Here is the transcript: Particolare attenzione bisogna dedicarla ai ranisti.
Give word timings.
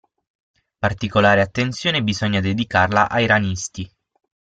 Particolare 0.79 1.41
attenzione 1.41 2.01
bisogna 2.01 2.39
dedicarla 2.39 3.07
ai 3.07 3.27
ranisti. 3.27 3.87